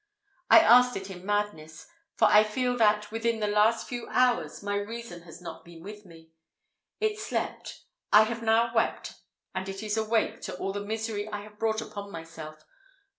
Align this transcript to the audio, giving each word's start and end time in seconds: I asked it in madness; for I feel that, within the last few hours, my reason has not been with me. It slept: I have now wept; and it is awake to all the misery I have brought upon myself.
I 0.49 0.59
asked 0.61 0.97
it 0.97 1.11
in 1.11 1.23
madness; 1.27 1.85
for 2.15 2.27
I 2.27 2.43
feel 2.43 2.75
that, 2.77 3.11
within 3.11 3.39
the 3.39 3.45
last 3.47 3.87
few 3.87 4.07
hours, 4.07 4.63
my 4.63 4.75
reason 4.77 5.21
has 5.25 5.39
not 5.43 5.63
been 5.63 5.83
with 5.83 6.07
me. 6.07 6.31
It 6.99 7.19
slept: 7.19 7.81
I 8.11 8.23
have 8.23 8.41
now 8.41 8.73
wept; 8.73 9.13
and 9.53 9.69
it 9.69 9.83
is 9.83 9.97
awake 9.97 10.41
to 10.41 10.57
all 10.57 10.73
the 10.73 10.81
misery 10.83 11.27
I 11.31 11.41
have 11.41 11.59
brought 11.59 11.81
upon 11.83 12.09
myself. 12.11 12.65